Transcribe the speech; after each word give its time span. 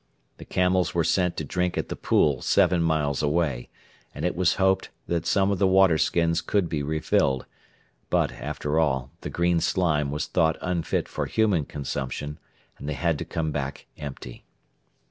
The 0.37 0.45
camels 0.45 0.95
were 0.95 1.03
sent 1.03 1.37
to 1.37 1.43
drink 1.43 1.77
at 1.77 1.89
the 1.89 1.95
pool 1.95 2.41
seven 2.41 2.81
miles 2.81 3.21
away, 3.21 3.69
and 4.15 4.25
it 4.25 4.35
was 4.35 4.55
hoped 4.55 4.89
that 5.05 5.27
some 5.27 5.51
of 5.51 5.59
the 5.59 5.67
water 5.67 5.99
skins 5.99 6.41
could 6.41 6.67
be 6.67 6.81
refilled; 6.81 7.45
but, 8.09 8.31
after 8.31 8.79
all, 8.79 9.11
the 9.21 9.29
green 9.29 9.59
slime 9.59 10.09
was 10.09 10.25
thought 10.25 10.57
unfit 10.59 11.07
for 11.07 11.27
human 11.27 11.65
consumption, 11.65 12.39
and 12.79 12.89
they 12.89 12.95
had 12.95 13.19
to 13.19 13.25
come 13.25 13.51
back 13.51 13.85
empty. 13.95 14.43